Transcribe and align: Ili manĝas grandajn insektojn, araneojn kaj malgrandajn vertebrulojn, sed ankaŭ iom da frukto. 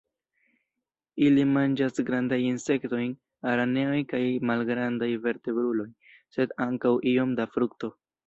Ili 1.25 1.41
manĝas 1.49 2.01
grandajn 2.07 2.45
insektojn, 2.51 3.11
araneojn 3.51 4.07
kaj 4.15 4.23
malgrandajn 4.51 5.15
vertebrulojn, 5.27 5.93
sed 6.37 6.57
ankaŭ 6.69 6.95
iom 7.13 7.37
da 7.41 7.47
frukto. 7.57 7.93